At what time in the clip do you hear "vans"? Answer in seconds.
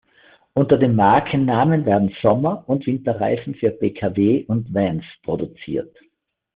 4.73-5.05